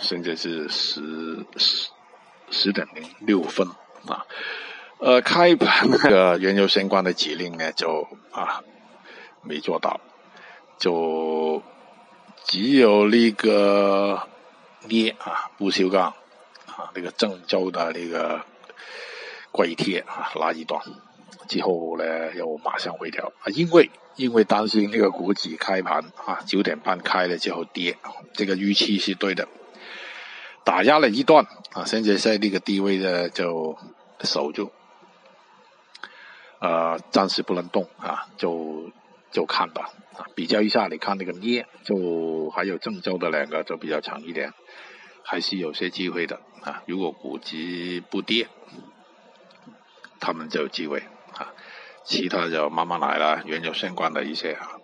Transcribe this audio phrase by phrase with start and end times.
[0.00, 1.88] 现在是十十
[2.50, 3.68] 十点零六分
[4.06, 4.26] 啊。
[4.98, 8.62] 呃，开盘那个原油相关的指令呢，就啊
[9.42, 10.00] 没做到，
[10.78, 11.62] 就
[12.44, 14.28] 只有那个
[14.86, 16.14] 镍啊不锈钢
[16.66, 18.44] 啊那个郑州的那个
[19.50, 20.80] 硅铁啊那一段。
[21.48, 27.98] 之后呢，又马上回调啊，因为因为担心那个股指开盘啊九点半开了之后跌，
[28.34, 29.48] 这个预期是对的，
[30.64, 33.76] 打压了一段啊，现在在那个低位呢就
[34.20, 34.70] 守住，
[36.60, 38.90] 呃，暂时不能动啊，就
[39.30, 44.52] 就看吧啊，比较一下，你看那个镍，就还有郑州的两个就比较强一点，
[45.24, 48.48] 还是有些机会的啊，如果股指不跌，
[50.20, 51.02] 他们就有机会。
[51.32, 51.54] 啊，
[52.04, 54.81] 其他就慢慢来了，原有相关的一些啊。